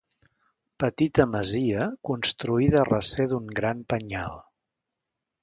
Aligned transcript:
Petita 0.83 1.25
masia 1.33 1.83
construïda 2.09 2.81
a 2.81 2.87
recer 2.89 3.29
d'un 3.35 3.53
gran 3.61 3.85
penyal. 3.95 4.43